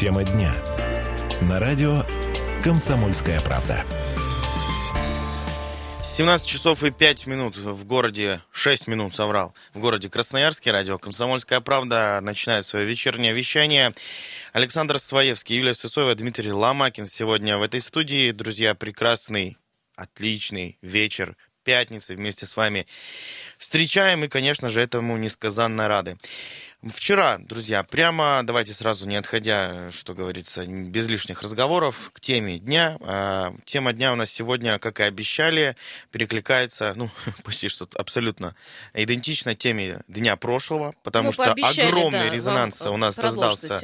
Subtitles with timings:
[0.00, 0.54] Тема дня.
[1.42, 2.06] На радио
[2.64, 3.84] «Комсомольская правда».
[6.02, 11.60] 17 часов и 5 минут в городе, 6 минут соврал, в городе Красноярске, радио «Комсомольская
[11.60, 13.92] правда» начинает свое вечернее вещание.
[14.54, 18.30] Александр Своевский, Юлия Сысоева, Дмитрий Ломакин сегодня в этой студии.
[18.30, 19.58] Друзья, прекрасный,
[19.96, 22.86] отличный вечер пятницы вместе с вами
[23.58, 26.16] встречаем и, конечно же, этому несказанно рады.
[26.82, 32.96] Вчера, друзья, прямо давайте сразу, не отходя, что говорится, без лишних разговоров, к теме дня.
[33.02, 35.76] А, тема дня у нас сегодня, как и обещали,
[36.10, 37.10] перекликается, ну,
[37.44, 38.54] почти что абсолютно
[38.94, 43.78] идентично теме дня прошлого, потому ну, что огромный да, резонанс у нас создался.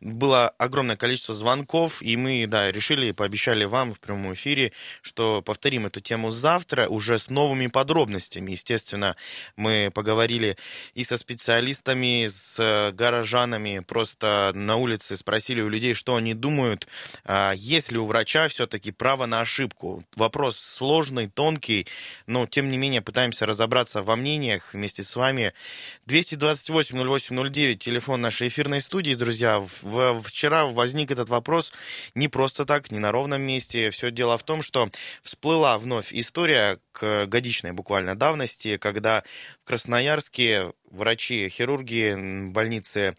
[0.00, 5.42] Было огромное количество звонков, и мы, да, решили и пообещали вам в прямом эфире, что
[5.42, 8.50] повторим эту тему завтра уже с новыми подробностями.
[8.50, 9.14] Естественно,
[9.54, 10.56] мы поговорили
[10.94, 16.88] и со специалистами, с э, горожанами, просто на улице спросили у людей, что они думают,
[17.24, 20.04] а, есть ли у врача все-таки право на ошибку.
[20.16, 21.86] Вопрос сложный, тонкий,
[22.26, 25.52] но тем не менее пытаемся разобраться во мнениях вместе с вами.
[26.08, 29.62] 228-08-09, телефон нашей эфирной студии, друзья.
[30.22, 31.72] Вчера возник этот вопрос
[32.14, 33.90] не просто так, не на ровном месте.
[33.90, 34.88] Все дело в том, что
[35.22, 39.22] всплыла вновь история к годичной буквально давности, когда
[39.62, 43.14] в Красноярске врачи, хирурги больницы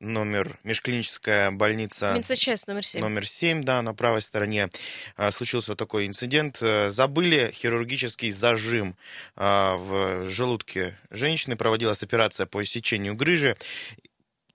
[0.00, 2.12] номер, межклиническая больница...
[2.14, 3.00] Медсочасть номер 7.
[3.00, 4.70] Номер 7, да, на правой стороне.
[5.16, 6.58] А, случился такой инцидент.
[6.60, 8.96] Э, забыли хирургический зажим
[9.36, 11.56] а, в желудке женщины.
[11.56, 13.56] Проводилась операция по иссечению грыжи.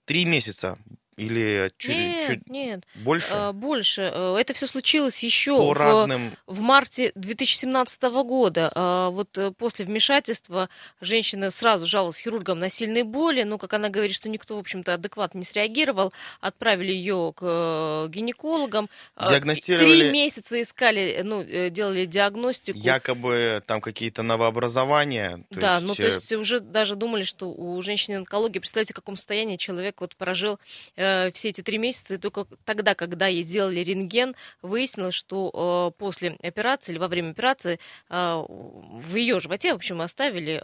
[0.03, 0.77] Три месяца
[1.19, 2.83] или чуть, нет, чуть нет.
[2.95, 3.27] больше?
[3.31, 4.11] А, больше.
[4.13, 6.31] Э, это все случилось еще По в, разным...
[6.47, 8.71] в марте 2017 года.
[8.73, 10.69] А, вот э, после вмешательства
[11.01, 14.93] женщина сразу жаловалась хирургам на сильные боли, но, как она говорит, что никто, в общем-то,
[14.93, 16.13] адекватно не среагировал.
[16.39, 18.89] Отправили ее к э, гинекологам.
[19.15, 19.99] А, Диагностировали...
[19.99, 22.77] Три месяца искали, ну, делали диагностику.
[22.77, 25.43] Якобы там какие-то новообразования.
[25.49, 25.85] да, есть...
[25.85, 29.99] ну, то есть уже даже думали, что у женщины онкология, представьте, в каком состоянии человек
[29.99, 30.59] вот прожил
[30.95, 35.99] Э, все эти три месяца, и только тогда, когда ей сделали рентген, выяснилось, что э,
[35.99, 40.61] после операции или во время операции э, в ее животе, в общем, оставили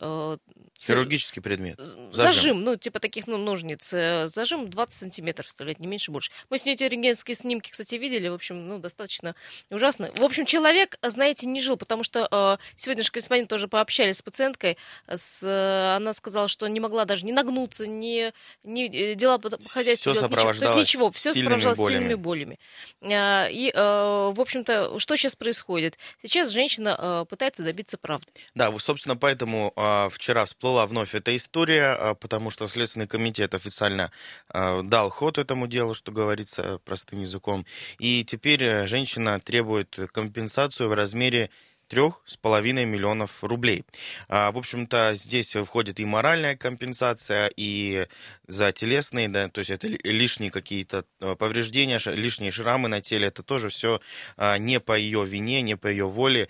[0.79, 1.79] Хирургический предмет.
[1.79, 2.11] Зажим.
[2.11, 3.89] зажим, ну, типа таких ну, ножниц.
[3.89, 6.31] Зажим 20 сантиметров вставлять, не меньше, больше.
[6.49, 9.35] Мы с ней эти рентгенские снимки, кстати, видели, в общем, ну, достаточно
[9.69, 10.11] ужасно.
[10.15, 14.21] В общем, человек, знаете, не жил, потому что э, сегодня же корреспондент тоже пообщались с
[14.21, 14.77] пациенткой,
[15.07, 18.33] с, э, она сказала, что не могла даже не нагнуться, не,
[18.63, 20.53] не дела по хозяйству делать, ничего.
[20.53, 21.99] То есть ничего, все сопровождалось болями.
[21.99, 22.59] сильными болями.
[23.01, 25.97] Э, и, э, в общем-то, что сейчас происходит?
[26.21, 28.27] Сейчас женщина э, пытается добиться правды.
[28.53, 33.53] Да, собственно, поэтому э, вчера всплыл всплыла вновь эта история, а, потому что Следственный комитет
[33.53, 34.11] официально
[34.49, 37.67] а, дал ход этому делу, что говорится простым языком.
[37.99, 41.51] И теперь э, женщина требует компенсацию в размере
[41.87, 43.83] трех с половиной миллионов рублей.
[44.27, 48.07] А, в общем-то, здесь входит и моральная компенсация, и
[48.47, 53.43] за телесные, да, то есть это лишние какие-то а, повреждения, лишние шрамы на теле, это
[53.43, 54.01] тоже все
[54.37, 56.47] а, не по ее вине, не по ее воле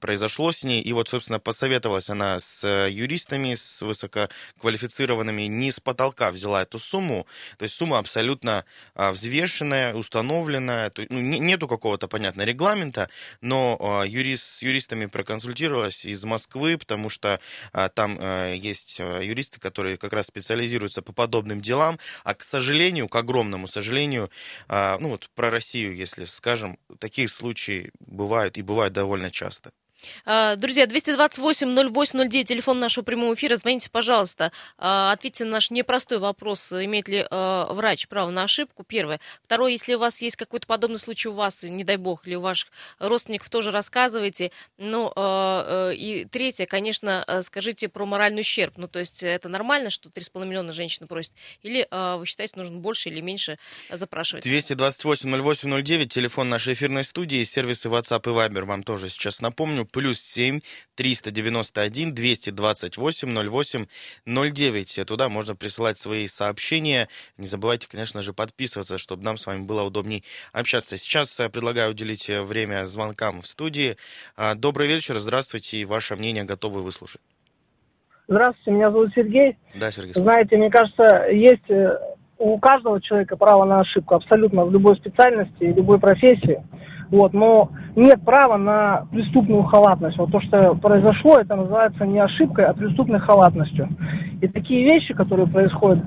[0.00, 0.82] произошло с ней.
[0.82, 7.26] И вот, собственно, посоветовалась она с юристами, с высококвалифицированными, не с потолка взяла эту сумму,
[7.56, 8.64] то есть сумма абсолютно
[8.94, 13.08] взвешенная, установленная, ну, нету какого-то, понятно, регламента,
[13.40, 17.40] но юрист, юристами проконсультировалась из Москвы, потому что
[17.72, 22.42] а, там а, есть а, юристы, которые как раз специализируются по подобным делам, а, к
[22.42, 24.30] сожалению, к огромному сожалению,
[24.68, 29.72] а, ну вот про Россию, если скажем, такие случаи бывают и бывают довольно часто.
[30.24, 33.56] А, друзья, 228-08-09, телефон нашего прямого эфира.
[33.56, 34.52] Звоните, пожалуйста.
[34.78, 39.20] А, ответьте на наш непростой вопрос, имеет ли а, врач право на ошибку, первое.
[39.44, 42.40] Второе, если у вас есть какой-то подобный случай у вас, не дай бог, или у
[42.40, 44.50] ваших родственников, тоже рассказывайте.
[44.78, 45.12] Ну,
[45.92, 48.74] и третье, конечно, скажите про моральный ущерб.
[48.76, 51.32] Ну, то есть это нормально, что 3,5 миллиона женщина просит?
[51.62, 53.58] Или вы считаете, нужно больше или меньше
[53.90, 54.46] запрашивать?
[54.46, 60.60] 228-08-09, телефон нашей эфирной студии, сервисы WhatsApp и Viber вам тоже сейчас напомню плюс 7
[60.96, 63.86] 391 228 08
[64.26, 65.06] 09.
[65.06, 67.08] Туда можно присылать свои сообщения.
[67.38, 70.22] Не забывайте, конечно же, подписываться, чтобы нам с вами было удобнее
[70.52, 70.96] общаться.
[70.96, 73.96] Сейчас я предлагаю уделить время звонкам в студии.
[74.36, 77.20] А, добрый вечер, здравствуйте, и ваше мнение готовы выслушать.
[78.28, 79.58] Здравствуйте, меня зовут Сергей.
[79.74, 80.14] Да, Сергей.
[80.14, 81.98] Знаете, мне кажется, есть э,
[82.38, 86.62] у каждого человека право на ошибку абсолютно в любой специальности и любой профессии.
[87.12, 90.16] Вот, но нет права на преступную халатность.
[90.16, 93.86] Вот то, что произошло, это называется не ошибкой, а преступной халатностью.
[94.40, 96.02] И такие вещи, которые происходят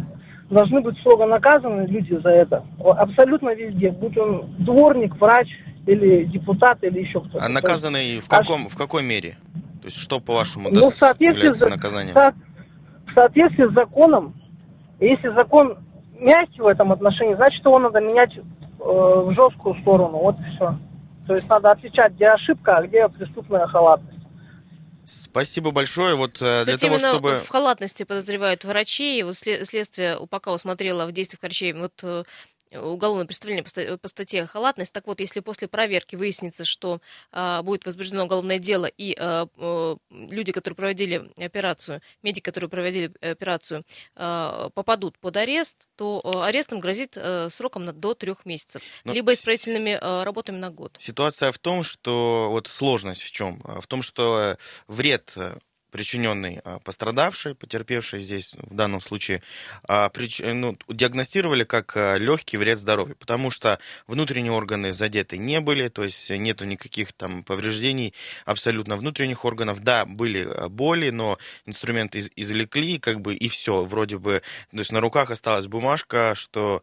[0.49, 2.63] должны быть строго наказаны люди за это.
[2.79, 5.47] Абсолютно везде, будь он дворник, врач
[5.85, 7.43] или депутат или еще кто-то.
[7.43, 9.37] А наказанный в, каком, в какой мере?
[9.81, 12.15] То есть что, по-вашему, ну, в соответствии является наказанием?
[12.15, 14.33] В соответствии с законом,
[14.99, 15.77] если закон
[16.19, 18.41] мягкий в этом отношении, значит, его надо менять э,
[18.79, 20.17] в жесткую сторону.
[20.17, 20.77] Вот и все.
[21.27, 24.15] То есть надо отличать, где ошибка, а где преступная халатность.
[25.05, 26.15] Спасибо большое.
[26.15, 27.35] Вот э, Кстати, для того, именно чтобы...
[27.35, 29.21] в халатности подозревают врачей.
[29.23, 32.23] Вот следствие пока усмотрело в действиях врачей вот э,
[32.79, 33.63] уголовное преступление
[33.97, 34.93] по статье халатность.
[34.93, 37.01] Так вот, если после проверки выяснится, что
[37.31, 43.11] а, будет возбуждено уголовное дело, и а, а, люди, которые проводили операцию, медики, которые проводили
[43.21, 43.83] операцию,
[44.15, 49.33] а, попадут под арест, то арестом грозит а, сроком на, до трех месяцев, Но либо
[49.33, 50.95] исправительными а, работами на год.
[50.99, 53.61] Ситуация в том, что вот сложность в чем?
[53.63, 54.57] В том, что
[54.87, 55.35] вред
[55.95, 59.41] причиненный а, пострадавшей, потерпевшей здесь в данном случае,
[59.87, 60.41] а, прич...
[60.43, 66.03] ну, диагностировали как а, легкий вред здоровью, потому что внутренние органы задеты не были, то
[66.03, 68.13] есть нету никаких там повреждений
[68.43, 69.79] абсолютно внутренних органов.
[69.79, 74.91] Да, были боли, но инструменты из извлекли, как бы и все, вроде бы, то есть
[74.91, 76.81] на руках осталась бумажка, что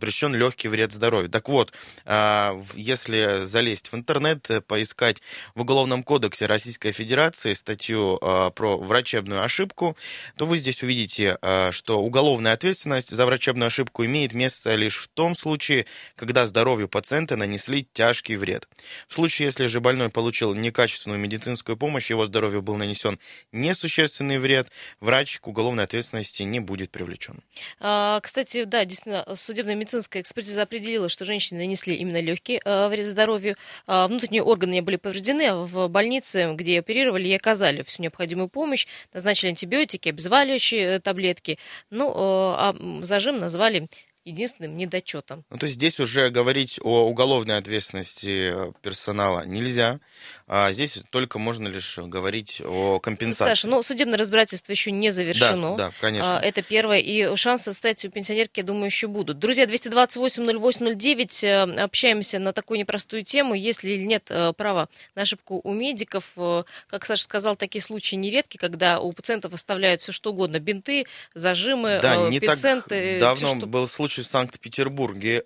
[0.00, 1.28] причинен легкий вред здоровью.
[1.28, 1.74] Так вот,
[2.06, 5.20] если залезть в интернет, поискать
[5.54, 8.18] в Уголовном кодексе Российской Федерации статью
[8.54, 9.96] про врачебную ошибку,
[10.36, 15.08] то вы здесь увидите, э, что уголовная ответственность за врачебную ошибку имеет место лишь в
[15.08, 15.86] том случае,
[16.16, 18.68] когда здоровью пациента нанесли тяжкий вред.
[19.08, 23.18] В случае, если же больной получил некачественную медицинскую помощь, его здоровью был нанесен
[23.52, 24.68] несущественный вред,
[25.00, 27.42] врач к уголовной ответственности не будет привлечен.
[27.80, 33.06] А, кстати, да, действительно, судебная медицинская экспертиза определила, что женщины нанесли именно легкий э, вред
[33.06, 33.56] здоровью.
[33.86, 38.43] А, внутренние органы не были повреждены, а в больнице, где оперировали, и оказали всю необходимую
[38.44, 41.58] необходимую помощь, назначили антибиотики, обезболивающие э, таблетки,
[41.90, 43.88] ну, э, а зажим назвали
[44.26, 45.44] единственным недочетом.
[45.50, 50.00] Ну, то есть здесь уже говорить о уголовной ответственности персонала нельзя.
[50.46, 53.50] А здесь только можно лишь говорить о компенсации.
[53.50, 55.74] Саша, ну, судебное разбирательство еще не завершено.
[55.74, 56.38] Да, да, конечно.
[56.38, 56.98] А, это первое.
[56.98, 59.38] И шансы стать у пенсионерки, я думаю, еще будут.
[59.38, 63.54] Друзья, 228-08-09, э, общаемся на такую непростую тему.
[63.54, 66.32] Есть ли или нет э, права на ошибку у медиков.
[66.36, 70.60] Э, как Саша сказал, такие случаи нередки, когда у пациентов оставляют все что угодно.
[70.60, 73.18] Бинты, зажимы, да, не пациенты.
[73.18, 73.66] Так давно все, что...
[73.66, 75.42] был случай в Санкт-Петербурге.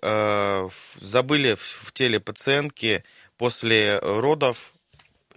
[0.99, 3.05] Забыли в теле пациентки
[3.37, 4.73] после родов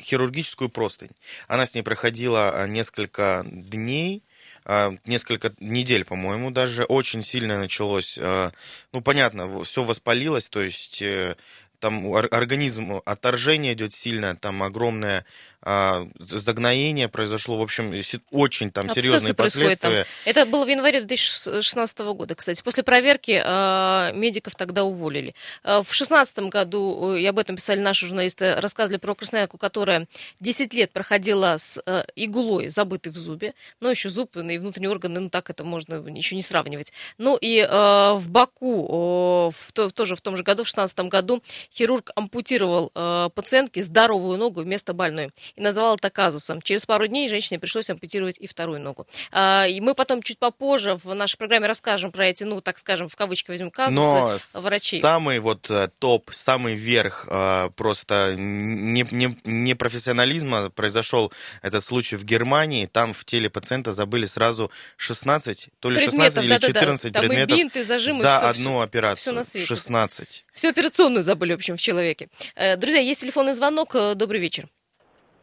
[0.00, 1.10] хирургическую простынь.
[1.48, 4.22] Она с ней проходила а, несколько дней,
[4.64, 8.52] а, несколько недель, по-моему, даже очень сильно началось, а,
[8.92, 11.36] ну, понятно, все воспалилось, то есть э,
[11.78, 15.24] там организм отторжение идет сильно, там огромное
[15.64, 17.92] загноение произошло, в общем,
[18.30, 20.04] очень там Абсцессы серьезные последствия.
[20.04, 20.12] Там.
[20.24, 22.62] Это было в январе 2016 года, кстати.
[22.62, 25.34] После проверки а, медиков тогда уволили.
[25.62, 30.08] А, в 2016 году, и об этом писали наши журналисты, рассказывали про красноярку, которая
[30.40, 35.20] 10 лет проходила с а, иглой, забытой в зубе, но еще зуб и внутренние органы,
[35.20, 36.92] ну так это можно еще не сравнивать.
[37.18, 41.42] Ну и а, в Баку, в, в, тоже в том же году, в 2016 году,
[41.72, 46.60] хирург ампутировал а, пациентке здоровую ногу вместо больной и назвал это казусом.
[46.62, 49.06] Через пару дней женщине пришлось ампутировать и вторую ногу.
[49.30, 53.08] А, и мы потом чуть попозже в нашей программе расскажем про эти, ну, так скажем,
[53.08, 55.00] в кавычки возьмем казусы Но врачей.
[55.00, 61.32] самый вот э, топ, самый верх э, просто не, не, не произошел
[61.62, 62.86] этот случай в Германии.
[62.86, 67.22] Там в теле пациента забыли сразу 16, то ли 16 предметов, или 14 да, да,
[67.22, 67.28] да.
[67.28, 69.20] предметов бинты, зажимы, за все, одну операцию.
[69.20, 69.66] Все на свете.
[69.66, 70.44] 16.
[70.52, 72.28] Всю операционную забыли, в общем, в человеке.
[72.54, 73.94] Э, друзья, есть телефонный звонок.
[74.14, 74.68] Добрый вечер.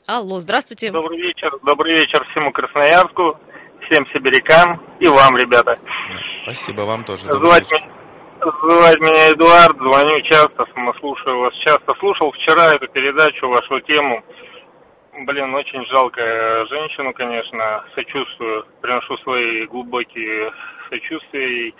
[0.09, 0.89] Алло, здравствуйте.
[0.89, 1.51] Добрый вечер.
[1.61, 3.37] Добрый вечер всему Красноярску,
[3.85, 5.77] всем сибирякам и вам, ребята.
[6.41, 7.25] Спасибо вам тоже.
[7.31, 7.93] Звать, меня,
[8.41, 10.65] звать меня Эдуард, звоню часто,
[10.99, 11.93] слушаю вас часто.
[11.99, 14.23] Слушал вчера эту передачу, вашу тему.
[15.27, 20.51] Блин, очень жалко женщину, конечно, сочувствую, приношу свои глубокие
[20.89, 21.71] сочувствия.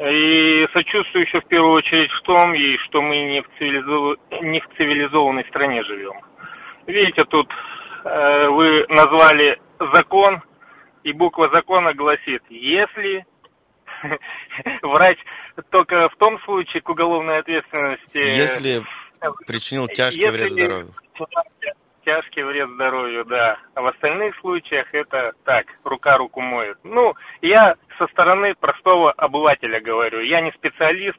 [0.00, 4.18] И сочувствую еще в первую очередь в том, ей, что мы не в, цивилизов...
[4.42, 6.14] не в цивилизованной стране живем.
[6.88, 7.52] Видите, тут
[8.50, 9.60] вы назвали
[9.94, 10.42] закон,
[11.04, 13.26] и буква закона гласит, если
[14.82, 15.18] врач
[15.70, 18.18] только в том случае к уголовной ответственности...
[18.18, 18.82] Если
[19.46, 20.88] причинил тяжкий если вред здоровью.
[22.04, 23.58] Тяжкий вред здоровью, да.
[23.74, 26.78] А в остальных случаях это так, рука руку моет.
[26.84, 30.20] Ну, я со стороны простого обывателя говорю.
[30.20, 31.18] Я не специалист,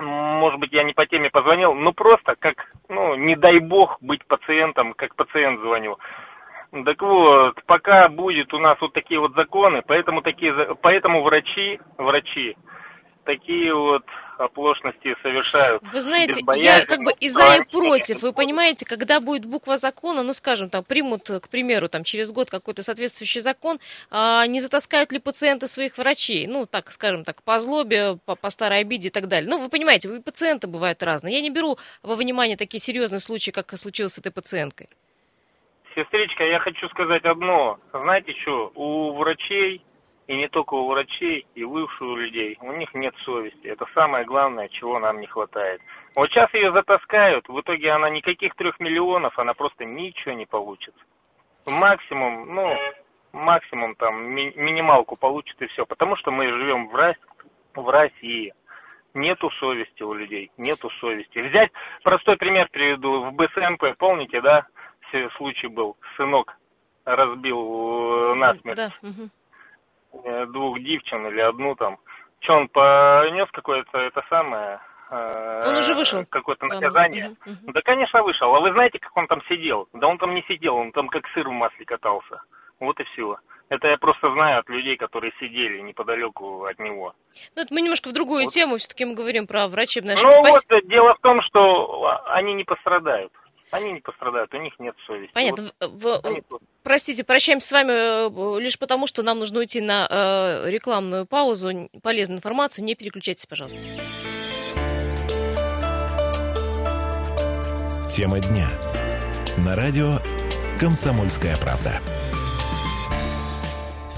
[0.00, 4.26] может быть, я не по теме позвонил, но просто как, ну, не дай бог быть
[4.26, 5.98] пациентом, как пациент звоню.
[6.84, 12.56] Так вот, пока будет у нас вот такие вот законы, поэтому такие, поэтому врачи, врачи
[13.24, 14.04] такие вот
[14.38, 15.82] оплошности совершают.
[15.82, 18.22] Вы знаете, я как бы и за, и против.
[18.22, 22.50] Вы понимаете, когда будет буква закона, ну, скажем, там, примут, к примеру, там, через год
[22.50, 23.78] какой-то соответствующий закон,
[24.10, 26.46] а, не затаскают ли пациенты своих врачей?
[26.46, 29.48] Ну, так, скажем так, по злобе, по, по старой обиде и так далее.
[29.48, 31.34] Ну, вы понимаете, вы пациенты бывают разные.
[31.34, 34.88] Я не беру во внимание такие серьезные случаи, как случилось с этой пациенткой.
[35.94, 37.78] Сестричка, я хочу сказать одно.
[37.92, 39.80] Знаете что, у врачей
[40.26, 43.66] и не только у врачей, и бывших у людей, у них нет совести.
[43.66, 45.80] Это самое главное, чего нам не хватает.
[46.16, 50.94] Вот сейчас ее затаскают, в итоге она никаких трех миллионов, она просто ничего не получит.
[51.66, 52.76] Максимум, ну,
[53.32, 55.84] максимум там ми- минималку получит и все.
[55.84, 57.14] Потому что мы живем в,
[57.74, 58.52] в России.
[59.12, 61.38] Нету совести у людей, нету совести.
[61.38, 61.70] Взять
[62.02, 63.26] простой пример приведу.
[63.26, 64.66] В БСМП, помните, да,
[65.36, 66.56] случай был, сынок
[67.04, 68.76] разбил э, насмерть.
[68.76, 68.92] Да.
[69.02, 69.30] Угу
[70.48, 71.98] двух девчин или одну там.
[72.40, 74.80] Че, он понес какое-то это самое...
[75.10, 76.24] Э, он уже вышел.
[76.28, 77.28] Какое-то наказание.
[77.46, 77.72] Угу, угу.
[77.72, 78.54] Да, конечно, вышел.
[78.54, 79.88] А вы знаете, как он там сидел?
[79.92, 82.42] Да он там не сидел, он там как сыр в масле катался.
[82.80, 83.36] Вот и все.
[83.70, 87.14] Это я просто знаю от людей, которые сидели неподалеку от него.
[87.56, 88.52] Ну, это мы немножко в другую вот.
[88.52, 93.32] тему, все-таки мы говорим про врачебное Ну, вот, дело в том, что они не пострадают.
[93.74, 95.32] Они не пострадают, у них нет совести.
[95.32, 95.72] Понятно.
[95.80, 96.22] Вот.
[96.24, 101.26] В, простите, прощаемся с вами э, лишь потому, что нам нужно уйти на э, рекламную
[101.26, 101.90] паузу.
[102.00, 102.84] Полезную информацию.
[102.84, 103.80] Не переключайтесь, пожалуйста.
[108.08, 108.68] Тема дня.
[109.58, 110.18] На радио
[110.78, 112.00] «Комсомольская правда».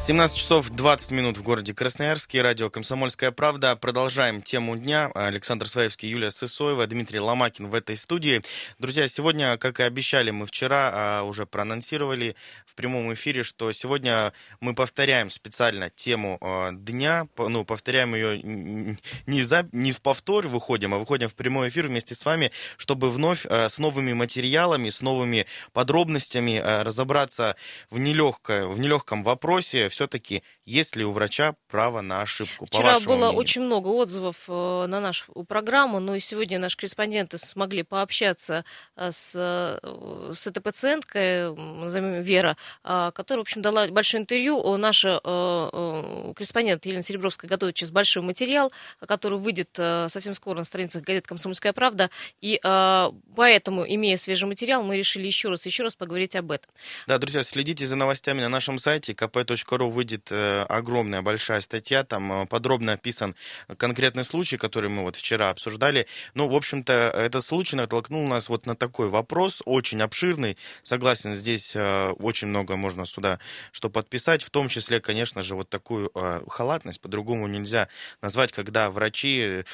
[0.06, 2.40] 17 часов 20 минут в городе Красноярске.
[2.40, 3.74] Радио «Комсомольская правда».
[3.74, 5.10] Продолжаем тему дня.
[5.12, 8.40] Александр Своевский, Юлия Сысоева, Дмитрий Ломакин в этой студии.
[8.78, 12.36] Друзья, сегодня, как и обещали, мы вчера а, уже проанонсировали
[12.66, 17.26] в прямом эфире, что сегодня мы повторяем специально тему а, дня.
[17.36, 18.40] Ну, повторяем ее
[19.26, 23.10] не, за, не в повтор выходим, а выходим в прямой эфир вместе с вами, чтобы
[23.10, 27.56] вновь а, с новыми материалами, с новыми подробностями разобраться
[27.90, 32.66] в, нелегкое, в нелегком вопросе все-таки есть ли у врача право на ошибку?
[32.66, 33.38] Вчера было мнению?
[33.38, 38.64] очень много отзывов э, на нашу программу, но и сегодня наши корреспонденты смогли пообщаться
[38.96, 44.76] э, с, э, с этой пациенткой, назовем Вера, которая, в общем, дала большое интервью.
[44.76, 48.72] Наша корреспондент Елена Серебровская готовит сейчас большой материал,
[49.06, 49.70] который выйдет
[50.08, 52.10] совсем скоро на страницах газеты «Комсомольская правда».
[52.40, 52.58] И
[53.36, 56.72] поэтому, имея свежий материал, мы решили еще раз, еще раз поговорить об этом.
[57.06, 62.32] Да, друзья, следите за новостями на нашем сайте kp.ru выйдет э, огромная большая статья, там
[62.32, 63.34] э, подробно описан
[63.76, 66.06] конкретный случай, который мы вот вчера обсуждали.
[66.34, 70.56] Ну, в общем-то, этот случай натолкнул нас вот на такой вопрос, очень обширный.
[70.82, 73.38] Согласен, здесь э, очень много можно сюда
[73.72, 76.10] что подписать, в том числе, конечно же, вот такую
[76.48, 77.88] халатность, по-другому нельзя
[78.22, 79.64] назвать, когда врачи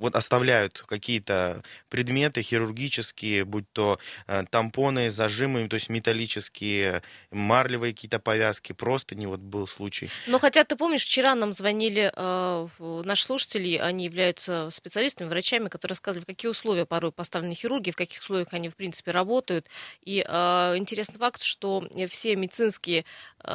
[0.00, 8.18] вот оставляют какие-то предметы хирургические, будь то э, тампоны, зажимы, то есть металлические, марлевые какие-то
[8.18, 10.10] повязки, просто не вот был случай.
[10.26, 12.68] Но хотя ты помнишь, вчера нам звонили э,
[13.04, 18.20] наши слушатели, они являются специалистами, врачами, которые рассказывали, какие условия порой поставлены хирурги, в каких
[18.20, 19.66] условиях они в принципе работают.
[20.02, 23.04] И э, интересный факт, что все медицинские
[23.44, 23.50] э,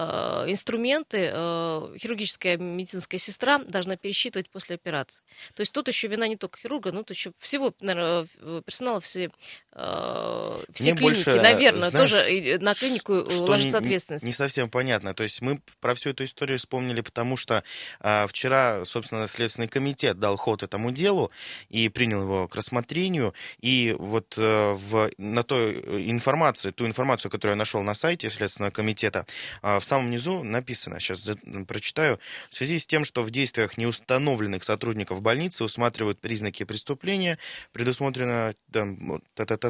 [0.47, 5.23] инструменты э, хирургическая медицинская сестра должна пересчитывать после операции.
[5.55, 8.27] То есть тут еще вина не не только хирурга, но еще всего, наверное,
[8.61, 9.29] персонала, все, э,
[9.75, 14.23] все Мне клиники, больше, наверное, знаешь, тоже на клинику ложится не, ответственность.
[14.23, 15.13] Не, не совсем понятно.
[15.13, 17.61] То есть мы про всю эту историю вспомнили, потому что
[17.99, 21.29] э, вчера, собственно, Следственный комитет дал ход этому делу
[21.69, 23.33] и принял его к рассмотрению.
[23.59, 28.71] И вот э, в, на той информации, ту информацию, которую я нашел на сайте Следственного
[28.71, 29.25] комитета,
[29.61, 31.29] э, в самом низу написано, сейчас
[31.67, 37.37] прочитаю, в связи с тем, что в действиях неустановленных сотрудников больницы усматривают признаки преступления,
[37.73, 39.21] предусмотрено там,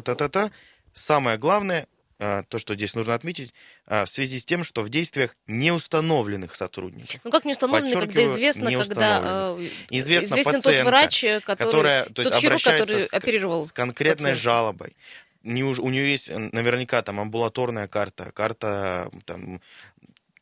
[0.02, 0.50] та-та-та-та-та-та.
[0.92, 1.86] Самое главное,
[2.18, 3.52] а, то, что здесь нужно отметить,
[3.86, 7.20] а, в связи с тем, что в действиях неустановленных сотрудников.
[7.24, 12.36] Ну как неустановленных, когда известно, когда э, известно известен тот врач, который, которая, то тот
[12.36, 14.40] хирург, который с, оперировал с конкретной пациента.
[14.40, 14.96] жалобой.
[15.42, 19.60] Не, у нее есть наверняка там амбулаторная карта, карта там,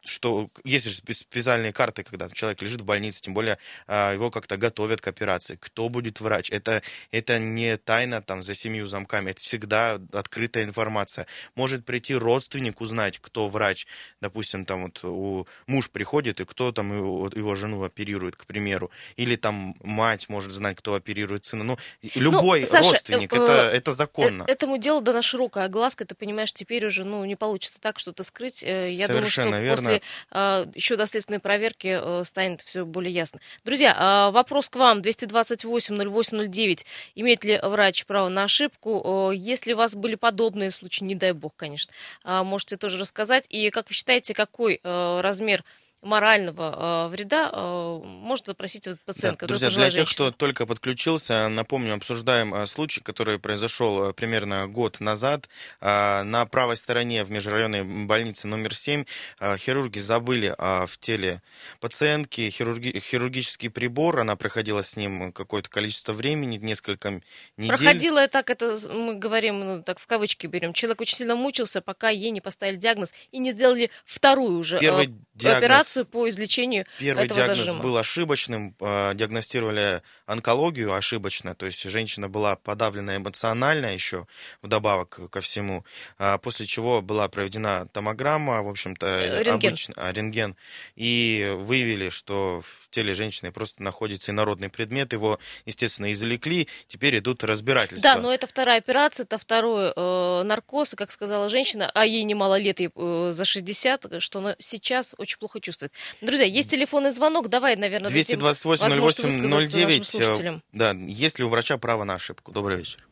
[0.04, 4.56] что есть же специальные карты, когда человек лежит в больнице, тем более а, его как-то
[4.56, 5.56] готовят к операции.
[5.60, 6.50] Кто будет врач?
[6.50, 11.26] Это, это не тайна там за семью замками, это всегда открытая информация.
[11.54, 13.86] Может прийти родственник узнать, кто врач.
[14.20, 18.90] Допустим, там вот у, муж приходит, и кто там его, его жену оперирует, к примеру.
[19.16, 21.64] Или там мать может знать, кто оперирует сына.
[21.64, 21.78] Ну,
[22.14, 24.44] любой ну, Саша, родственник, э, это, это законно.
[24.46, 28.22] Э, этому делу дана широкая огласка, ты понимаешь, теперь уже ну, не получится так что-то
[28.22, 28.62] скрыть.
[28.62, 29.76] Э, я Совершенно думаю, что верно.
[29.76, 29.93] после
[30.30, 33.40] э, еще доследственной проверки э, станет все более ясно.
[33.64, 35.00] Друзья, э, вопрос к вам.
[35.00, 36.84] 228-08-09.
[37.14, 39.30] Имеет ли врач право на ошибку?
[39.30, 41.92] Э, если у вас были подобные случаи, не дай бог, конечно,
[42.24, 43.46] э, можете тоже рассказать.
[43.48, 45.64] И как вы считаете, какой э, размер
[46.04, 49.46] морального э, вреда э, может запросить вот пациентка.
[49.46, 55.00] Да, друзья, для тех, кто только подключился, напомню, обсуждаем э, случай, который произошел примерно год
[55.00, 55.48] назад.
[55.80, 59.04] Э, на правой стороне в межрайонной больнице номер 7
[59.40, 61.42] э, хирурги забыли э, в теле
[61.80, 64.20] пациентки хирурги, хирургический прибор.
[64.20, 67.20] Она проходила с ним какое-то количество времени, несколько
[67.56, 67.76] недель.
[67.76, 70.72] Проходила так, это мы говорим, ну, так в кавычки берем.
[70.72, 75.14] Человек очень сильно мучился, пока ей не поставили диагноз и не сделали вторую уже Первый
[75.34, 77.82] операцию операцию по излечению Первый этого диагноз зажима.
[77.82, 84.26] был ошибочным, а, диагностировали онкологию ошибочно, то есть женщина была подавлена эмоционально еще
[84.62, 85.84] вдобавок ко всему,
[86.18, 89.70] а, после чего была проведена томограмма, в общем-то, э, рентген.
[89.70, 90.56] Обычно, а, рентген,
[90.94, 97.42] и выявили, что в теле женщины просто находится инородный предмет, его, естественно, извлекли, теперь идут
[97.44, 98.14] разбирательства.
[98.14, 102.58] Да, но это вторая операция, это второй э, наркоз, как сказала женщина, а ей немало
[102.58, 105.92] лет, ей э, за 60, что она сейчас очень плохо чувствует.
[106.20, 110.62] Друзья, есть телефонный звонок, давай, наверное, 228 08 09.
[110.72, 112.52] Да, есть ли у врача право на ошибку?
[112.52, 113.06] Добрый вечер.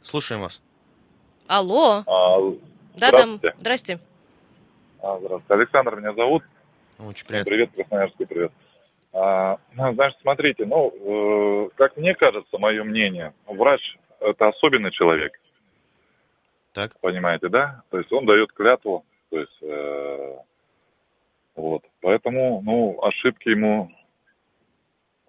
[0.00, 0.62] Слушаем вас.
[1.46, 2.02] Алло.
[2.06, 2.38] А,
[2.96, 3.98] да, да, здрасте.
[5.00, 5.54] А, здравствуйте.
[5.54, 6.44] Александр меня зовут.
[6.98, 7.50] Очень приятно.
[7.50, 8.52] Привет, Красноярский привет.
[9.12, 13.80] А, ну, значит, смотрите, ну, э, как мне кажется, мое мнение, врач–
[14.20, 15.38] это особенный человек.
[16.72, 16.98] Так.
[17.00, 17.82] Понимаете, да?
[17.90, 20.36] То есть он дает клятву, то есть, э,
[21.56, 21.82] вот.
[22.02, 23.90] Поэтому, ну, ошибки ему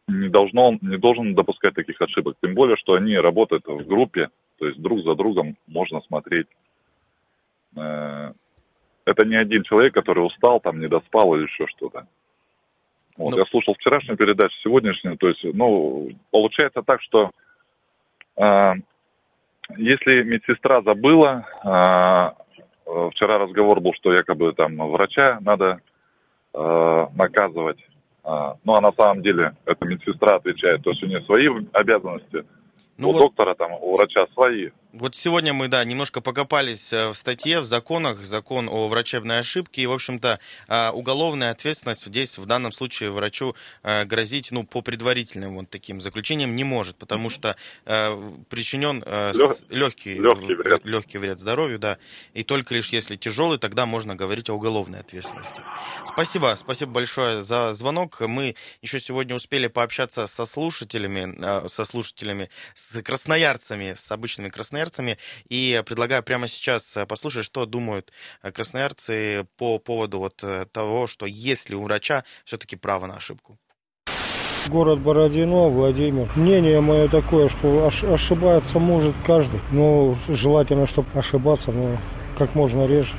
[0.10, 2.36] не должно, не должен допускать таких ошибок.
[2.41, 4.29] Тем более, что они работают в группе,
[4.60, 6.48] то есть друг за другом можно смотреть.
[7.77, 8.33] Э,
[9.05, 12.05] это не один человек, который устал, там, не доспал или еще что-то.
[13.15, 13.38] Вот, ну...
[13.38, 15.17] Я слушал вчерашнюю передачу, сегодняшнюю.
[15.17, 17.32] То есть, ну, получается так, что
[18.36, 18.73] э,
[19.77, 22.42] если медсестра забыла, э,
[22.86, 25.80] вчера разговор был, что якобы там врача надо
[26.54, 27.80] э, наказывать.
[28.24, 30.84] Э, ну, а на самом деле это медсестра отвечает.
[30.84, 32.46] То есть у нее свои обязанности,
[32.98, 33.22] ну, у вот...
[33.22, 34.69] доктора там, у врача свои.
[34.93, 39.82] Вот сегодня мы, да, немножко покопались э, в статье, в законах, закон о врачебной ошибке,
[39.82, 44.84] и, в общем-то, э, уголовная ответственность здесь, в данном случае, врачу э, грозить, ну, по
[44.84, 49.03] предварительным вот таким заключениям не может, потому что причинен
[49.69, 50.86] легкий, легкий, вред.
[50.86, 51.97] легкий вред здоровью, да,
[52.36, 55.62] и только лишь если тяжелый, тогда можно говорить о уголовной ответственности.
[56.06, 58.21] Спасибо, спасибо большое за звонок.
[58.21, 65.17] Мы еще сегодня успели пообщаться со слушателями, со слушателями, с красноярцами, с обычными красноярцами, красноярцами.
[65.50, 71.08] И предлагаю прямо сейчас э, послушать, что думают э, красноярцы по поводу вот э, того,
[71.08, 73.58] что есть ли у врача все-таки право на ошибку.
[74.67, 76.32] Город Бородино, Владимир.
[76.36, 79.60] Мнение мое такое, что ошибаться может каждый.
[79.72, 82.00] Но желательно, чтобы ошибаться, но
[82.38, 83.17] как можно реже.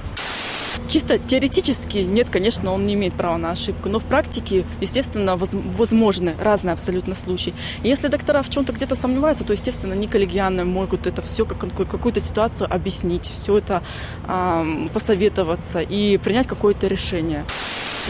[0.88, 6.36] Чисто теоретически нет, конечно, он не имеет права на ошибку, но в практике, естественно, возможны
[6.38, 7.54] разные абсолютно случаи.
[7.82, 11.58] И если доктора в чем-то где-то сомневаются, то, естественно, не коллегиально могут это все, как,
[11.74, 13.82] какую-то ситуацию объяснить, все это
[14.26, 17.44] э, посоветоваться и принять какое-то решение.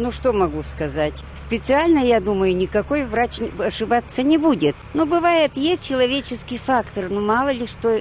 [0.01, 1.15] Ну, что могу сказать?
[1.37, 4.75] Специально, я думаю, никакой врач ошибаться не будет.
[4.93, 7.97] Но бывает, есть человеческий фактор, но мало ли что,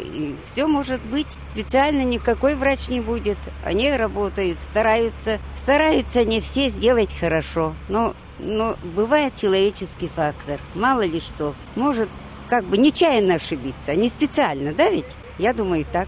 [0.48, 1.28] все может быть.
[1.52, 3.38] Специально никакой врач не будет.
[3.64, 5.40] Они работают, стараются.
[5.56, 7.76] Стараются не все сделать хорошо.
[7.90, 10.60] Но, но бывает человеческий фактор.
[10.74, 11.54] Мало ли что.
[11.76, 12.10] Может,
[12.48, 15.16] как бы нечаянно ошибиться, не специально, да ведь?
[15.38, 16.08] Я думаю, так.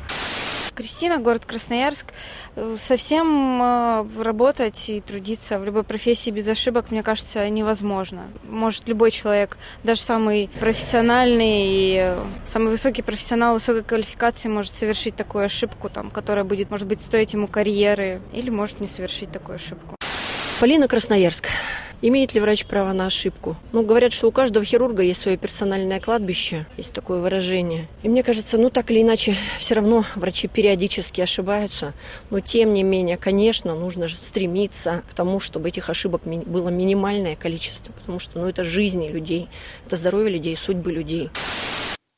[0.75, 2.07] Кристина, город Красноярск.
[2.77, 8.23] Совсем э, работать и трудиться в любой профессии без ошибок, мне кажется, невозможно.
[8.49, 15.15] Может любой человек, даже самый профессиональный и э, самый высокий профессионал высокой квалификации может совершить
[15.15, 19.55] такую ошибку, там, которая будет, может быть, стоить ему карьеры, или может не совершить такую
[19.55, 19.95] ошибку.
[20.59, 21.47] Полина Красноярск.
[22.01, 23.55] Имеет ли врач право на ошибку?
[23.71, 27.87] Ну, говорят, что у каждого хирурга есть свое персональное кладбище, есть такое выражение.
[28.03, 31.93] И мне кажется, ну, так или иначе, все равно врачи периодически ошибаются.
[32.29, 37.93] Но, тем не менее, конечно, нужно стремиться к тому, чтобы этих ошибок было минимальное количество,
[37.93, 39.47] потому что, ну, это жизни людей,
[39.85, 41.29] это здоровье людей, судьбы людей.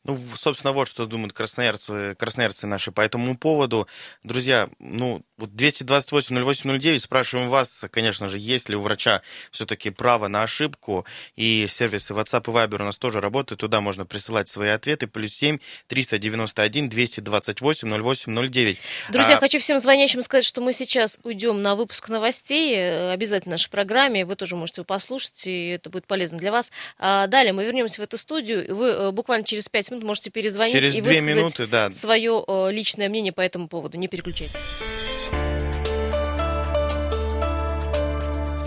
[0.08, 3.88] Ну, собственно, вот что думают красноярцы, красноярцы наши по этому поводу.
[4.24, 9.22] Друзья, ну, вот 228-08-09, спрашиваем вас, конечно же, есть ли у врача
[9.52, 14.06] все-таки право на ошибку, и сервисы WhatsApp и Viber у нас тоже работают, туда можно
[14.06, 18.78] присылать свои ответы, плюс 7 391 228 08 09.
[19.10, 19.40] Друзья, а...
[19.40, 23.70] хочу всем звонящим сказать, что мы сейчас уйдем на выпуск новостей, э, обязательно в нашей
[23.70, 26.72] программе, вы тоже можете его послушать, и это будет полезно для вас.
[26.98, 30.74] А далее мы вернемся в эту студию, вы э, буквально через 5 минут можете перезвонить
[30.74, 31.92] через и высказать минуты, да.
[31.92, 33.98] свое э, личное мнение по этому поводу.
[33.98, 34.56] Не переключайтесь.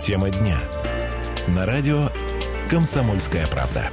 [0.03, 0.59] Тема дня.
[1.49, 2.09] На радио
[2.71, 3.91] «Комсомольская правда».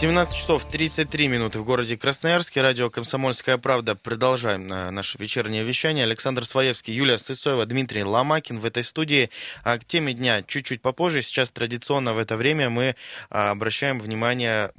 [0.00, 2.60] 17 часов 33 минуты в городе Красноярске.
[2.60, 3.94] Радио «Комсомольская правда».
[3.94, 6.02] Продолжаем наше вечернее вещание.
[6.02, 9.30] Александр Своевский, Юлия Сысоева, Дмитрий Ломакин в этой студии.
[9.62, 11.22] А к теме дня чуть-чуть попозже.
[11.22, 12.96] Сейчас традиционно в это время мы
[13.30, 14.72] а, обращаем внимание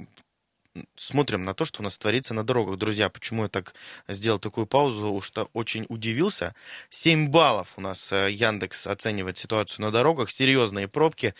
[0.96, 2.76] смотрим на то, что у нас творится на дорогах.
[2.76, 3.74] Друзья, почему я так
[4.08, 6.54] сделал такую паузу, что очень удивился.
[6.90, 11.34] 7 баллов у нас э, Яндекс оценивает ситуацию на дорогах, серьезные пробки.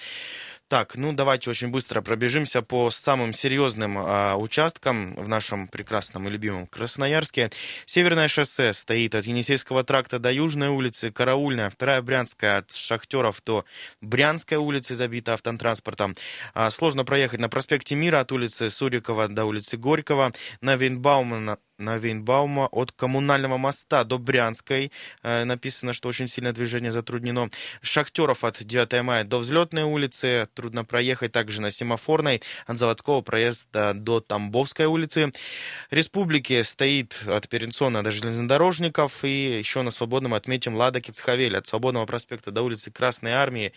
[0.69, 6.31] Так, ну давайте очень быстро пробежимся по самым серьезным а, участкам в нашем прекрасном и
[6.31, 7.51] любимом Красноярске.
[7.87, 13.65] Северное шоссе стоит от Енисейского тракта до Южной улицы, Караульная, вторая Брянская от Шахтеров до
[14.03, 16.15] Брянской улицы забита автотранспортом.
[16.53, 21.97] А, сложно проехать на проспекте Мира от улицы Сурикова до улицы Горького, на Вейнбаумана на
[21.97, 24.93] Вейнбаума от коммунального моста до Брянской.
[25.23, 27.49] Э, написано, что очень сильное движение затруднено.
[27.83, 30.49] Шахтеров от 9 мая до Взлетной улицы.
[30.55, 32.43] Трудно проехать также на Семафорной.
[32.67, 35.33] От Заводского проезда до Тамбовской улицы.
[35.91, 39.25] Республики стоит от Перенсона до железнодорожников.
[39.25, 41.57] И еще на Свободном отметим Лада Кицхавель.
[41.57, 43.73] От Свободного проспекта до улицы Красной Армии.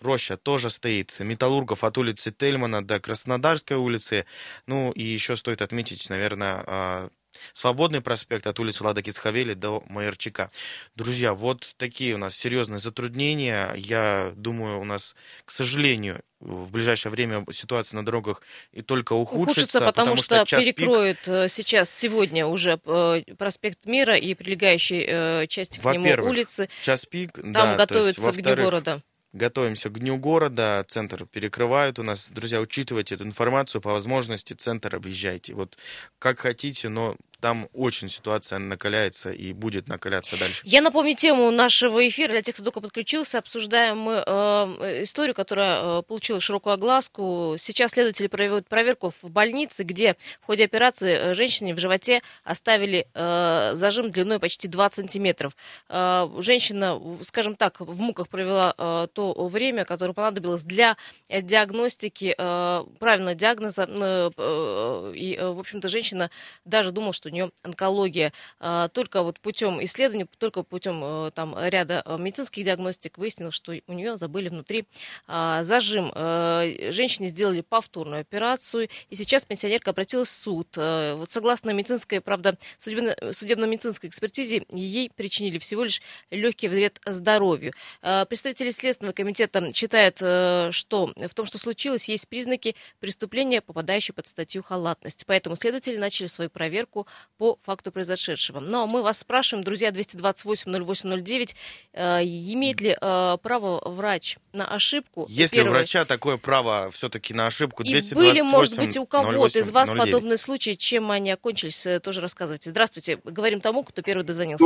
[0.00, 1.20] Роща тоже стоит.
[1.20, 4.24] Металлургов от улицы Тельмана до Краснодарской улицы.
[4.66, 7.08] Ну и еще стоит отметить, наверное, а,
[7.52, 10.50] Свободный проспект от улицы Лада Кисхавели до Майорчика.
[10.94, 13.72] Друзья, вот такие у нас серьезные затруднения.
[13.76, 19.42] Я думаю, у нас, к сожалению, в ближайшее время ситуация на дорогах и только ухудшится.
[19.42, 21.28] Ухудшится, потому, потому что, что перекроют пик...
[21.28, 26.68] Э, сейчас, сегодня уже э, проспект Мира и прилегающие э, части к нему улицы.
[26.82, 29.02] час пик, Там да, готовятся есть, к Дню города
[29.32, 32.30] готовимся к Дню города, центр перекрывают у нас.
[32.30, 35.54] Друзья, учитывайте эту информацию, по возможности центр объезжайте.
[35.54, 35.78] Вот
[36.18, 40.62] как хотите, но там очень ситуация накаляется и будет накаляться дальше.
[40.64, 43.38] Я напомню тему нашего эфира для тех, кто только подключился.
[43.38, 47.56] Обсуждаем мы э, историю, которая э, получила широкую огласку.
[47.58, 53.08] Сейчас следователи проводят проверку в больнице, где в ходе операции э, женщине в животе оставили
[53.12, 55.56] э, зажим длиной почти 20 сантиметров.
[55.88, 60.96] Э, женщина, скажем так, в муках провела э, то время, которое понадобилось для
[61.28, 63.88] диагностики, э, правильного диагноза.
[63.88, 66.30] Э, э, и, э, в общем-то, женщина
[66.64, 68.32] даже думала, что нее онкология.
[68.60, 73.72] А, только вот путем исследований, только путем э, там, ряда э, медицинских диагностик выяснилось, что
[73.86, 74.84] у нее забыли внутри
[75.26, 76.12] а, зажим.
[76.14, 80.68] Э, женщине сделали повторную операцию, и сейчас пенсионерка обратилась в суд.
[80.76, 87.72] Вот согласно медицинской, правда, судебно-медицинской экспертизе, ей причинили всего лишь легкий вред здоровью.
[88.00, 94.62] Представители Следственного комитета считают, что в том, что случилось, есть признаки преступления, попадающие под статью
[94.62, 95.24] халатность.
[95.26, 97.06] Поэтому следователи начали свою проверку
[97.38, 98.60] по факту произошедшего.
[98.60, 101.54] Но мы вас спрашиваем, друзья, 228-08-09,
[101.92, 105.26] э, имеет ли э, право врач на ошибку?
[105.28, 107.82] Есть ли у врача такое право все-таки на ошибку?
[107.82, 110.04] 228, И были, может быть, у кого-то из вас 09.
[110.04, 112.70] подобные случаи, чем они окончились, э, тоже рассказывайте.
[112.70, 114.64] Здравствуйте, говорим тому, кто первый дозвонился.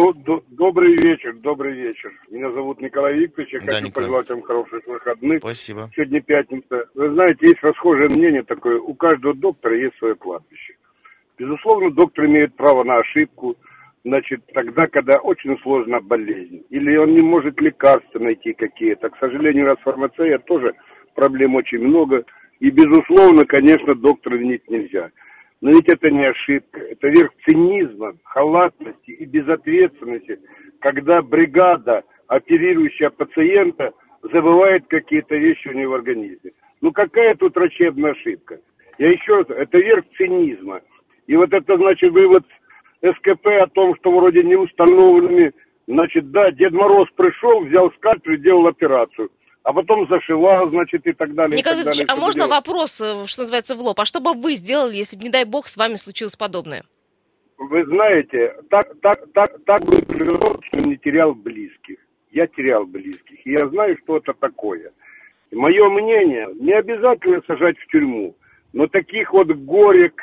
[0.49, 2.13] Добрый вечер, добрый вечер.
[2.29, 4.09] Меня зовут Николай Викторович, я да, хочу Николай.
[4.09, 5.39] пожелать вам хороших выходных.
[5.39, 5.91] Спасибо.
[5.95, 6.85] Сегодня пятница.
[6.95, 10.75] Вы знаете, есть расхожее мнение такое, у каждого доктора есть свое кладбище.
[11.39, 13.57] Безусловно, доктор имеет право на ошибку,
[14.05, 16.65] значит, тогда, когда очень сложна болезнь.
[16.71, 19.11] Или он не может лекарства найти какие-то.
[19.11, 20.75] К сожалению, раз фармация тоже
[21.15, 22.25] проблем очень много.
[22.61, 25.11] И, безусловно, конечно, доктора винить нельзя.
[25.61, 30.39] Но ведь это не ошибка, это верх цинизма, халатности и безответственности,
[30.81, 36.53] когда бригада, оперирующая пациента, забывает какие-то вещи у него в организме.
[36.81, 38.61] Ну какая тут врачебная ошибка?
[38.99, 40.81] Я еще раз, это верх цинизма.
[41.27, 42.45] И вот это, значит, вывод
[43.03, 45.53] СКП о том, что вроде не установленными,
[45.87, 49.31] значит, да, Дед Мороз пришел, взял скальпель, делал операцию.
[49.63, 51.59] а потом зашивал, значит, и так далее.
[51.59, 52.53] Николай Ильич, а можно делать.
[52.53, 53.99] вопрос, э, что называется, в лоб?
[53.99, 56.85] А что бы вы сделали, если бы, не дай бог, с вами случилось подобное?
[57.59, 61.97] Вы знаете, так, так, так, так бы природа, что не терял близких.
[62.31, 63.45] Я терял близких.
[63.45, 64.93] И я знаю, что это такое.
[65.51, 68.37] Мое мнение, не обязательно сажать в тюрьму,
[68.73, 70.23] но таких вот горек,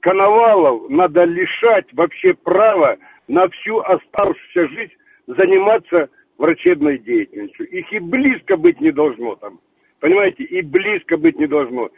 [0.00, 2.96] коновалов надо лишать вообще права
[3.28, 4.92] на всю оставшуюся жизнь
[5.26, 7.68] заниматься врачебной деятельностью.
[7.70, 9.60] Их и близко быть не должно там.
[10.00, 11.88] Понимаете, и близко быть не должно.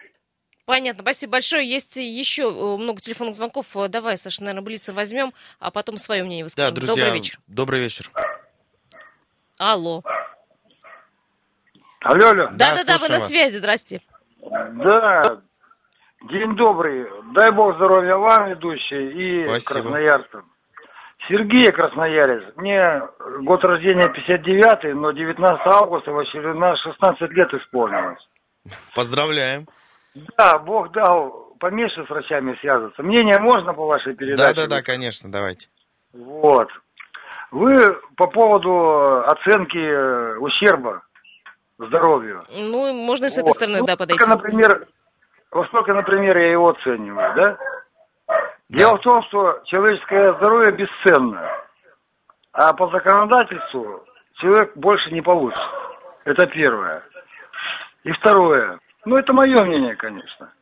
[0.67, 1.69] Понятно, спасибо большое.
[1.69, 3.77] Есть еще э, много телефонных звонков.
[3.77, 6.75] Э, Давай, Саша, наверное, Блица возьмем, а потом свое мнение Да, выскажем.
[6.75, 7.39] друзья, Добрый вечер.
[7.47, 8.11] Добрый вечер.
[9.59, 10.03] Алло.
[12.01, 12.45] Алло, алло.
[12.53, 13.29] Да-да-да, вы на вас.
[13.29, 14.01] связи, здрасте.
[14.41, 15.23] Да,
[16.29, 17.07] день добрый.
[17.35, 19.11] Дай бог здоровья вам, ведущий,
[19.43, 19.83] и Спасибо.
[19.83, 20.45] красноярцам.
[21.29, 22.43] Сергей Красноярец.
[22.57, 23.01] Мне
[23.45, 28.19] год рождения 59-й, но 19 августа в очередной 16 лет исполнилось.
[28.95, 29.67] Поздравляем.
[30.37, 33.03] Да, Бог дал поменьше с врачами связываться.
[33.03, 34.55] Мнение можно по вашей передаче?
[34.55, 35.69] Да-да-да, конечно, давайте.
[36.13, 36.69] Вот.
[37.51, 37.77] Вы
[38.17, 41.03] по поводу оценки э, ущерба
[41.79, 42.43] здоровью.
[42.69, 43.55] Ну, можно и с этой Вот.
[43.55, 44.23] стороны, Ну, да, подойти.
[44.23, 44.87] Сколько, например,
[45.55, 47.59] во сколько, например, я его оцениваю, да?
[48.69, 51.49] Дело в том, что человеческое здоровье бесценно,
[52.53, 54.05] а по законодательству
[54.39, 55.63] человек больше не получит.
[56.25, 57.05] Это первое.
[58.03, 58.81] И второе.
[59.05, 60.53] Ну, это мое мнение, конечно.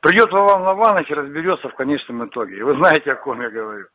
[0.00, 2.56] Придет Вован Лаванов и разберется в конечном итоге.
[2.56, 3.86] И вы знаете, о ком я говорю.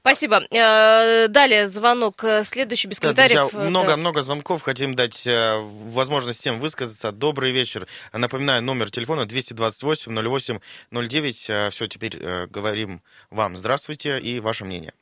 [0.00, 0.40] Спасибо.
[0.50, 3.50] Э, Далее звонок э, следующий, без Да, комментариев.
[3.50, 4.62] друзья, Э, много-много звонков.
[4.62, 7.12] Хотим дать возможность всем высказаться.
[7.12, 7.86] Добрый вечер.
[8.12, 11.70] Напоминаю, номер телефона 228-08-09.
[11.70, 12.16] Все, теперь
[12.48, 13.56] говорим вам.
[13.56, 14.92] Здравствуйте и ваше мнение.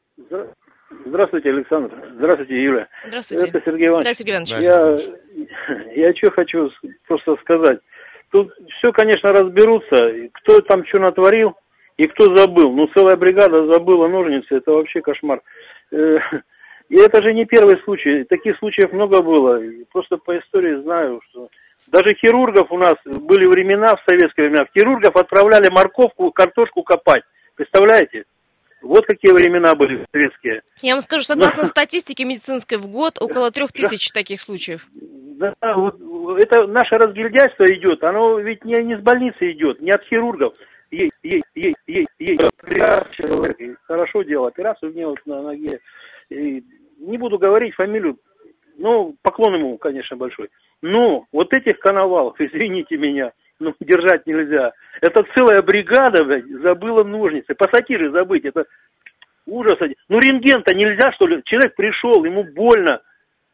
[1.06, 1.90] Здравствуйте, Александр.
[2.16, 2.88] Здравствуйте, Юля.
[3.04, 3.08] да.
[3.08, 3.46] Здравствуйте.
[3.48, 4.06] Это Сергей Иванович.
[4.06, 4.50] Да, Сергей Иванович.
[4.50, 4.98] Да, Я,
[6.08, 6.70] я что хочу
[7.06, 7.78] просто сказать.
[8.30, 9.96] Тут все, конечно, разберутся.
[10.34, 11.54] Кто там что натворил
[11.98, 12.72] и кто забыл.
[12.72, 14.54] Ну, целая бригада забыла ножницы.
[14.54, 15.42] Это вообще кошмар.
[15.92, 16.18] Э,
[16.88, 18.24] И это же не первый случай.
[18.24, 19.60] Таких случаев много было.
[19.92, 21.48] Просто по истории знаю, что
[21.88, 24.66] даже хирургов у нас были времена в советские времена.
[24.72, 27.22] Хирургов отправляли морковку, картошку копать.
[27.56, 28.24] Представляете?
[28.80, 30.62] Вот какие времена были советские.
[30.80, 34.86] Я вам скажу, согласно статистике медицинской, в год около трех тысяч таких случаев.
[34.92, 35.96] Да, вот
[36.38, 40.54] это наше разгильдяйство идет, оно ведь не, не с больницы идет, не от хирургов.
[40.90, 45.80] Есть, есть, есть, есть, есть операция, хорошо делал операцию мне вот на ноге.
[46.30, 46.64] И
[46.98, 48.18] не буду говорить фамилию,
[48.78, 50.48] ну, поклон ему, конечно, большой.
[50.80, 54.72] Но вот этих коновалов, извините меня, ну, держать нельзя.
[55.00, 57.54] Это целая бригада, блядь, забыла ножницы.
[57.54, 58.64] Пассатиры забыть, это
[59.46, 59.78] ужас.
[60.08, 61.42] Ну, рентген-то нельзя, что ли?
[61.44, 63.00] Человек пришел, ему больно.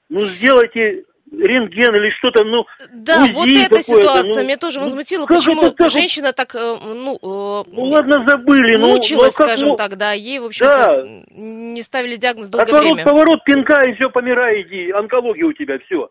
[0.09, 4.79] Ну, сделайте рентген или что-то, ну, Да, УЗИ вот эта какое-то, ситуация ну, меня тоже
[4.79, 5.27] ну, возмутила.
[5.27, 5.91] как Почему это так?
[5.91, 9.97] женщина так, э, ну, э, Ну, ладно, забыли, ну, мучилась, ну, как, скажем ну, так,
[9.97, 11.05] да, ей, в общем-то, Да.
[11.31, 13.05] не ставили диагноз долгое Отворот, время.
[13.05, 16.11] поворот, пинка, и все, помирай, иди, онкология у тебя, все.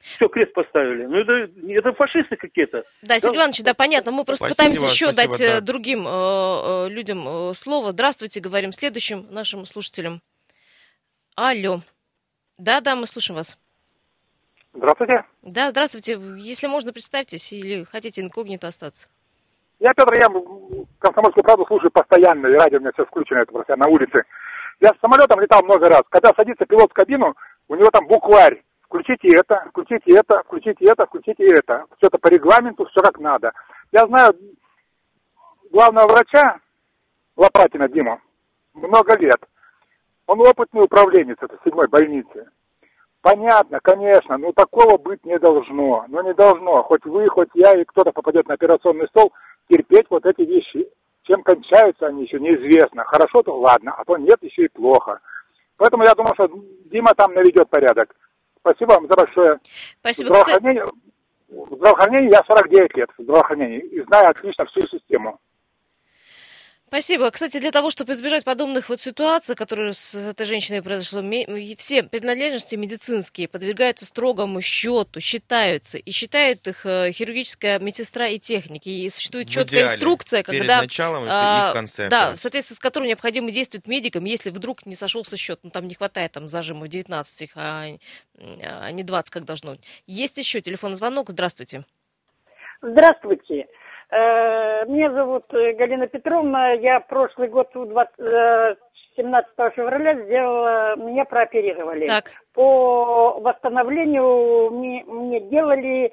[0.00, 1.04] Все, крест поставили.
[1.06, 2.84] Ну, это, это фашисты какие-то.
[3.02, 4.12] Да, Сергей Иванович, да, понятно.
[4.12, 5.60] Мы просто Спасибо, пытаемся еще спасибо, дать да.
[5.62, 7.90] другим э, э, людям э, слово.
[7.90, 10.20] Здравствуйте, говорим следующим нашим слушателям.
[11.34, 11.80] Алло.
[12.56, 13.58] Да, да, мы слушаем вас.
[14.76, 15.24] Здравствуйте.
[15.42, 16.18] Да, здравствуйте.
[16.36, 19.08] Если можно, представьтесь или хотите инкогнито остаться.
[19.78, 20.28] Я Петр, я
[20.98, 24.24] комсомольскую правду слушаю постоянно, и радио у меня все включено, это просто я на улице.
[24.80, 26.02] Я с самолетом летал много раз.
[26.10, 27.34] Когда садится пилот в кабину,
[27.68, 28.62] у него там букварь.
[28.82, 31.84] Включите это, включите это, включите это, включите это.
[31.96, 33.52] Все это по регламенту, все как надо.
[33.92, 34.34] Я знаю
[35.72, 36.60] главного врача
[37.36, 38.20] Лопатина Дима
[38.74, 39.42] много лет.
[40.26, 42.50] Он опытный управленец этой седьмой больницы.
[43.26, 46.04] Понятно, конечно, но такого быть не должно.
[46.06, 46.84] Но не должно.
[46.84, 49.32] Хоть вы, хоть я и кто-то попадет на операционный стол,
[49.68, 50.88] терпеть вот эти вещи.
[51.24, 53.02] Чем кончаются они еще неизвестно.
[53.02, 55.18] Хорошо, то ладно, а то нет, еще и плохо.
[55.76, 56.48] Поэтому я думаю, что
[56.84, 58.14] Дима там наведет порядок.
[58.60, 59.58] Спасибо вам за большое.
[59.98, 60.32] Спасибо.
[61.48, 65.40] В здравоохранении я 49 лет в здравоохранении и знаю отлично всю систему.
[66.88, 67.32] Спасибо.
[67.32, 72.04] Кстати, для того, чтобы избежать подобных вот ситуаций, которые с этой женщиной произошло, и все
[72.04, 78.88] принадлежности медицинские подвергаются строгому счету, считаются, и считают их э, хирургическая медсестра и техники.
[78.88, 79.94] И существует В четкая идеале.
[79.94, 80.82] инструкция, Перед когда...
[80.82, 84.86] началом и а, в конце Да, в соответствии с которой необходимо действовать медикам, если вдруг
[84.86, 87.86] не сошелся счет, ну там не хватает там зажимов 19, их, а,
[88.38, 89.80] а не 20, как должно быть.
[90.06, 91.30] Есть еще телефонный звонок.
[91.30, 91.84] Здравствуйте.
[92.80, 93.66] Здравствуйте.
[94.10, 96.72] Э, Меня зовут э, Галина Петровна.
[96.72, 98.76] Я прошлый год, у 20 э,
[99.16, 102.06] 17 февраля, сделала, меня прооперировали.
[102.06, 102.24] Так.
[102.54, 106.12] по восстановлению мне, мне делали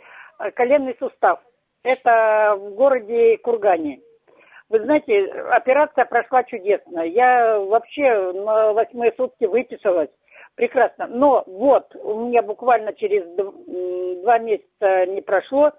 [0.55, 1.39] коленный сустав.
[1.83, 3.99] Это в городе Кургане.
[4.69, 7.01] Вы знаете, операция прошла чудесно.
[7.01, 10.09] Я вообще на восьмые сутки выписалась.
[10.55, 11.07] Прекрасно.
[11.07, 13.23] Но вот, у меня буквально через
[14.23, 15.73] два месяца не прошло,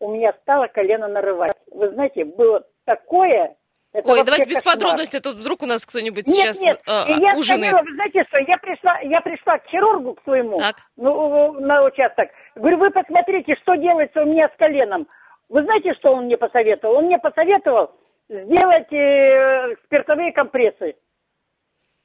[0.00, 1.52] у меня стало колено нарывать.
[1.70, 3.56] Вы знаете, было такое...
[3.92, 4.74] Это Ой, давайте без кошмар.
[4.76, 6.80] подробностей, тут вдруг у нас кто-нибудь нет, сейчас нет.
[6.86, 7.72] Э, я ужинает.
[7.72, 10.76] Сходила, вы знаете что, я пришла, я пришла к хирургу к своему, так.
[10.96, 12.28] ну, на участок.
[12.54, 15.08] Говорю, вы посмотрите, что делается у меня с коленом.
[15.48, 16.98] Вы знаете, что он мне посоветовал?
[16.98, 17.90] Он мне посоветовал
[18.28, 20.94] сделать э, спиртовые компрессы.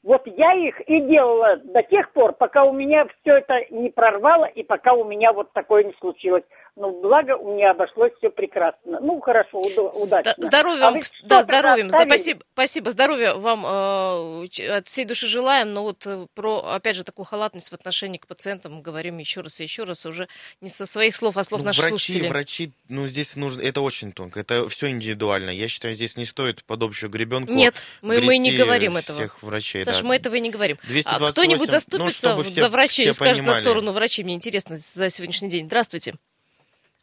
[0.06, 4.45] Вот я их и делала до тех пор, пока у меня все это не прорвало
[4.45, 6.43] и пока у меня вот такое не случилось.
[6.77, 8.99] Но благо у меня обошлось все прекрасно.
[8.99, 10.33] Ну, хорошо, удачно.
[10.38, 11.88] Здоровья а вам, да, здоровья.
[11.89, 15.73] Да, спасибо, спасибо, здоровья вам э, от всей души желаем.
[15.73, 19.61] Но вот э, про, опять же, такую халатность в отношении к пациентам говорим еще раз
[19.61, 20.27] и еще раз, уже
[20.59, 22.27] не со своих слов, а слов ну, наших врачи, слушателей.
[22.27, 25.51] Врачи, ну, здесь нужно, это очень тонко, это все индивидуально.
[25.51, 29.17] Я считаю, здесь не стоит под общую гребенку Нет, мы, мы не говорим этого.
[29.17, 29.85] всех врачей.
[29.85, 30.07] Саша, да.
[30.09, 30.77] мы этого и не говорим.
[30.83, 33.57] 228, а кто-нибудь заступится ну, все, за за врачей и скажет понимали.
[33.57, 34.25] на сторону врачей?
[34.25, 35.67] Мне интересно за сегодняшний день.
[35.67, 36.15] Здравствуйте.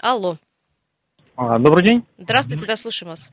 [0.02, 0.34] Алло.
[1.36, 2.04] А, добрый день.
[2.18, 3.30] Здравствуйте, да, слушаем вас.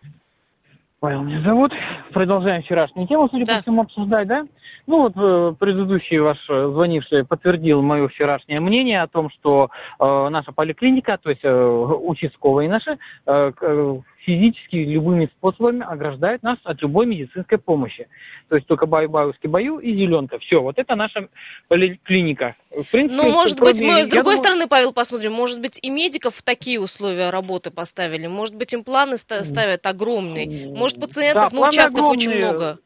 [1.00, 1.72] Павел меня зовут.
[2.14, 3.56] Продолжаем вчерашнюю тему, судя Да.
[3.56, 4.44] по всему, обсуждать, да?
[4.90, 10.30] Ну вот э, предыдущий ваш э, звонивший подтвердил мое вчерашнее мнение о том, что э,
[10.30, 12.98] наша поликлиника, то есть э, участковые наши,
[13.28, 18.08] э, э, физически любыми способами ограждают нас от любой медицинской помощи.
[18.48, 20.40] То есть только баю-баюски баю и зеленка.
[20.40, 21.28] Все, вот это наша
[21.68, 22.56] поликлиника.
[22.72, 25.34] В принципе, Ну, может быть, мы с другой думаю- стороны, Павел, посмотрим.
[25.34, 28.26] Может быть, и медиков в такие условия работы поставили.
[28.26, 30.74] Может быть, им планы ста- ставят огромные.
[30.76, 32.50] Может, пациентов Да, на планы участках очень огромные.
[32.50, 32.78] много.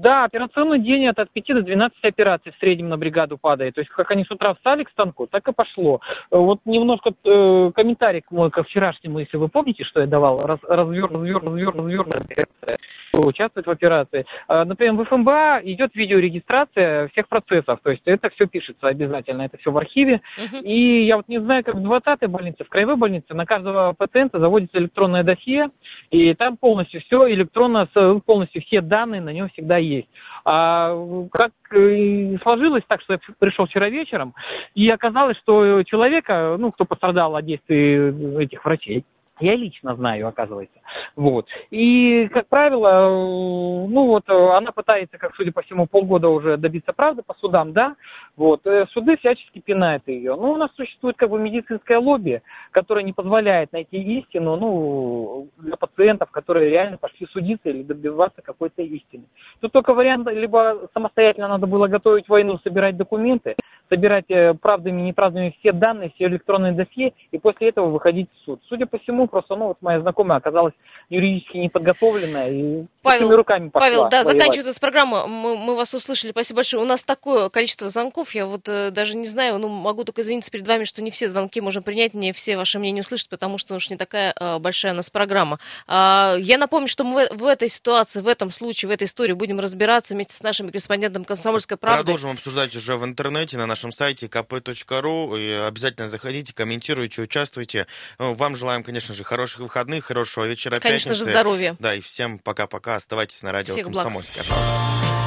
[0.00, 3.74] Да, операционный день это от 5 до 12 операций в среднем на бригаду падает.
[3.74, 6.00] То есть, как они с утра встали к станку, так и пошло.
[6.30, 10.58] Э, Вот немножко э, комментарий мой ко вчерашнему, если вы помните, что я давал, раз,
[10.66, 12.06] развер, развер, развер, развер,
[13.12, 14.24] участвовать в операции.
[14.48, 19.58] Э, Например, в ФМБА идет видеорегистрация всех процессов, то есть это все пишется обязательно, это
[19.58, 20.20] все в архиве.
[20.62, 24.38] И я вот не знаю, как в 20-й больнице, в краевой больнице на каждого пациента
[24.38, 25.70] заводится электронное досье,
[26.10, 27.88] и там полностью все электронно,
[28.24, 30.08] полностью все данные на нем всегда есть.
[30.44, 30.94] А
[31.32, 34.34] как э, сложилось так, что я пришел вчера вечером,
[34.74, 39.04] и оказалось, что человека, ну, кто пострадал от действий этих врачей,
[39.40, 40.78] я лично знаю, оказывается.
[41.16, 41.46] Вот.
[41.70, 46.56] И, как правило, э, ну вот, э, она пытается, как судя по всему, полгода уже
[46.56, 47.96] добиться правды по судам, да,
[48.36, 50.34] вот, э, суды всячески пинают ее.
[50.34, 55.76] Но у нас существует как бы медицинское лобби, которое не позволяет найти истину, ну, для
[55.76, 59.24] пациентов, которые реально пошли судиться или добиваться какой-то истины.
[59.60, 63.56] Тут только вариант, либо самостоятельно надо было готовить войну, собирать документы,
[63.88, 68.44] собирать э, правдами и неправдами все данные, все электронные досье, и после этого выходить в
[68.44, 68.60] суд.
[68.68, 70.74] Судя по всему, просто, ну, вот моя знакомая оказалась
[71.08, 74.26] юридически неподготовленная и Павел, руками пошла Павел, да, воевать.
[74.26, 75.26] заканчивается программа.
[75.26, 76.32] Мы, мы вас услышали.
[76.32, 76.82] Спасибо большое.
[76.82, 78.19] У нас такое количество звонков.
[78.32, 81.28] Я вот э, даже не знаю, ну, могу только извиниться перед вами, что не все
[81.28, 84.92] звонки можем принять, не все ваши мнения услышать, потому что уж не такая э, большая
[84.92, 85.58] у нас программа.
[85.86, 89.32] А, я напомню, что мы в, в этой ситуации, в этом случае, в этой истории
[89.32, 92.04] будем разбираться вместе с нашим корреспондентом «Комсомольской правды».
[92.04, 95.66] Продолжим обсуждать уже в интернете на нашем сайте kp.ru.
[95.66, 97.86] Обязательно заходите, комментируйте, участвуйте.
[98.18, 101.32] Ну, Вам желаем, конечно же, хороших выходных, хорошего вечера Конечно же, пятницы.
[101.32, 101.76] здоровья.
[101.78, 102.96] Да, и всем пока-пока.
[102.96, 104.04] Оставайтесь на радио Всех благ.
[104.04, 105.19] «Комсомольская правда».